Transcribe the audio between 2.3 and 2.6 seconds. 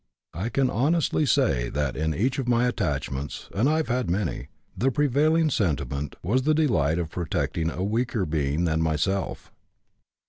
of